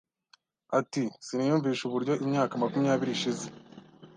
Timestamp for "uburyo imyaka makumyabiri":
1.85-3.11